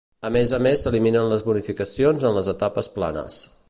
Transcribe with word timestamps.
A 0.27 0.29
més 0.35 0.53
a 0.57 0.59
més 0.67 0.85
s'eliminen 0.85 1.29
les 1.35 1.45
bonificacions 1.51 2.29
en 2.31 2.37
les 2.41 2.53
etapes 2.59 2.95
planes. 2.99 3.43